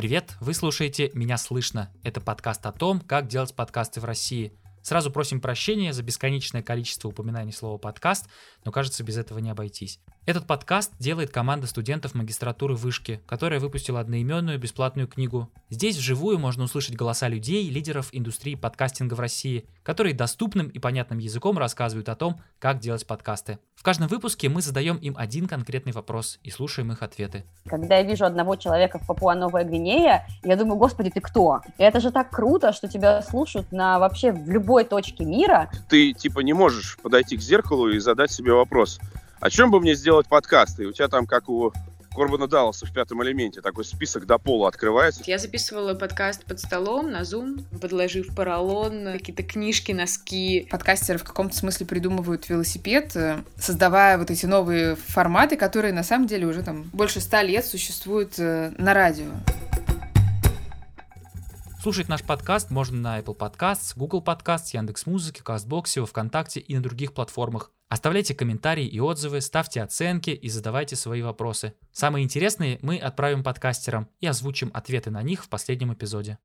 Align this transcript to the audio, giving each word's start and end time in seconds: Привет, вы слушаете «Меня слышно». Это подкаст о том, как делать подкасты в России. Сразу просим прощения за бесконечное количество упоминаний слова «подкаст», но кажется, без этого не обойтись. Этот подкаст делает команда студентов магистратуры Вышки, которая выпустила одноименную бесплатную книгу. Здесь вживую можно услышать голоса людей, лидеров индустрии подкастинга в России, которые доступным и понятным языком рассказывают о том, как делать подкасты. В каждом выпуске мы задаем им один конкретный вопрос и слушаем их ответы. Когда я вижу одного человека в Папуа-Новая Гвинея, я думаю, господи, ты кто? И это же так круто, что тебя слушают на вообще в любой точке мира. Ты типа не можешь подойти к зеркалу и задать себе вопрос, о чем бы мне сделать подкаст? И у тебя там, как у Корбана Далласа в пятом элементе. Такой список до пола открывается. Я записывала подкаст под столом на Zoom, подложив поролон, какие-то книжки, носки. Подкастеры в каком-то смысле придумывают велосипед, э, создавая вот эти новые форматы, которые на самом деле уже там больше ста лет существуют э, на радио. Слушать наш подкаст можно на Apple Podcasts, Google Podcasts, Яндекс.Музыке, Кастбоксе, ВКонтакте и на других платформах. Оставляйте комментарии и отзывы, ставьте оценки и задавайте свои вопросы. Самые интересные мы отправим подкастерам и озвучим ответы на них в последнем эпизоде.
Привет, 0.00 0.34
вы 0.40 0.54
слушаете 0.54 1.10
«Меня 1.12 1.36
слышно». 1.36 1.92
Это 2.04 2.22
подкаст 2.22 2.64
о 2.64 2.72
том, 2.72 3.00
как 3.02 3.26
делать 3.28 3.54
подкасты 3.54 4.00
в 4.00 4.06
России. 4.06 4.58
Сразу 4.82 5.10
просим 5.10 5.42
прощения 5.42 5.92
за 5.92 6.02
бесконечное 6.02 6.62
количество 6.62 7.08
упоминаний 7.08 7.52
слова 7.52 7.76
«подкаст», 7.76 8.26
но 8.64 8.72
кажется, 8.72 9.04
без 9.04 9.18
этого 9.18 9.40
не 9.40 9.50
обойтись. 9.50 10.00
Этот 10.26 10.46
подкаст 10.46 10.92
делает 10.98 11.30
команда 11.30 11.66
студентов 11.66 12.14
магистратуры 12.14 12.74
Вышки, 12.74 13.22
которая 13.26 13.58
выпустила 13.58 14.00
одноименную 14.00 14.58
бесплатную 14.58 15.08
книгу. 15.08 15.50
Здесь 15.70 15.96
вживую 15.96 16.38
можно 16.38 16.64
услышать 16.64 16.94
голоса 16.94 17.26
людей, 17.26 17.70
лидеров 17.70 18.10
индустрии 18.12 18.54
подкастинга 18.54 19.14
в 19.14 19.20
России, 19.20 19.64
которые 19.82 20.14
доступным 20.14 20.68
и 20.68 20.78
понятным 20.78 21.18
языком 21.18 21.56
рассказывают 21.56 22.10
о 22.10 22.16
том, 22.16 22.38
как 22.58 22.80
делать 22.80 23.06
подкасты. 23.06 23.58
В 23.74 23.82
каждом 23.82 24.08
выпуске 24.08 24.50
мы 24.50 24.60
задаем 24.60 24.96
им 24.98 25.14
один 25.16 25.48
конкретный 25.48 25.92
вопрос 25.92 26.38
и 26.42 26.50
слушаем 26.50 26.92
их 26.92 27.02
ответы. 27.02 27.44
Когда 27.64 27.96
я 27.96 28.02
вижу 28.02 28.26
одного 28.26 28.56
человека 28.56 28.98
в 28.98 29.06
Папуа-Новая 29.06 29.64
Гвинея, 29.64 30.28
я 30.44 30.56
думаю, 30.56 30.76
господи, 30.76 31.08
ты 31.08 31.22
кто? 31.22 31.62
И 31.78 31.82
это 31.82 31.98
же 31.98 32.10
так 32.10 32.30
круто, 32.30 32.74
что 32.74 32.88
тебя 32.88 33.22
слушают 33.22 33.72
на 33.72 33.98
вообще 33.98 34.32
в 34.32 34.50
любой 34.50 34.84
точке 34.84 35.24
мира. 35.24 35.70
Ты 35.88 36.12
типа 36.12 36.40
не 36.40 36.52
можешь 36.52 36.98
подойти 36.98 37.38
к 37.38 37.40
зеркалу 37.40 37.88
и 37.88 37.98
задать 37.98 38.30
себе 38.30 38.52
вопрос, 38.52 39.00
о 39.40 39.50
чем 39.50 39.70
бы 39.70 39.80
мне 39.80 39.94
сделать 39.94 40.28
подкаст? 40.28 40.78
И 40.80 40.86
у 40.86 40.92
тебя 40.92 41.08
там, 41.08 41.26
как 41.26 41.48
у 41.48 41.72
Корбана 42.14 42.48
Далласа 42.48 42.86
в 42.86 42.92
пятом 42.92 43.22
элементе. 43.22 43.60
Такой 43.60 43.84
список 43.84 44.26
до 44.26 44.38
пола 44.38 44.68
открывается. 44.68 45.22
Я 45.26 45.38
записывала 45.38 45.94
подкаст 45.94 46.44
под 46.44 46.58
столом 46.58 47.12
на 47.12 47.22
Zoom, 47.22 47.64
подложив 47.80 48.34
поролон, 48.34 49.04
какие-то 49.12 49.42
книжки, 49.42 49.92
носки. 49.92 50.66
Подкастеры 50.70 51.18
в 51.18 51.24
каком-то 51.24 51.56
смысле 51.56 51.86
придумывают 51.86 52.48
велосипед, 52.48 53.14
э, 53.14 53.42
создавая 53.56 54.18
вот 54.18 54.30
эти 54.30 54.44
новые 54.44 54.96
форматы, 54.96 55.56
которые 55.56 55.94
на 55.94 56.02
самом 56.02 56.26
деле 56.26 56.46
уже 56.46 56.62
там 56.62 56.82
больше 56.92 57.20
ста 57.20 57.42
лет 57.42 57.64
существуют 57.64 58.38
э, 58.38 58.72
на 58.76 58.92
радио. 58.92 59.30
Слушать 61.80 62.08
наш 62.08 62.22
подкаст 62.22 62.70
можно 62.70 62.98
на 62.98 63.20
Apple 63.20 63.36
Podcasts, 63.36 63.92
Google 63.96 64.22
Podcasts, 64.22 64.70
Яндекс.Музыке, 64.72 65.42
Кастбоксе, 65.42 66.04
ВКонтакте 66.04 66.60
и 66.60 66.74
на 66.74 66.82
других 66.82 67.14
платформах. 67.14 67.70
Оставляйте 67.90 68.36
комментарии 68.36 68.86
и 68.86 69.00
отзывы, 69.00 69.40
ставьте 69.40 69.82
оценки 69.82 70.30
и 70.30 70.48
задавайте 70.48 70.94
свои 70.94 71.22
вопросы. 71.22 71.74
Самые 71.90 72.22
интересные 72.22 72.78
мы 72.82 72.98
отправим 72.98 73.42
подкастерам 73.42 74.08
и 74.20 74.28
озвучим 74.28 74.70
ответы 74.72 75.10
на 75.10 75.22
них 75.24 75.44
в 75.44 75.48
последнем 75.48 75.92
эпизоде. 75.92 76.38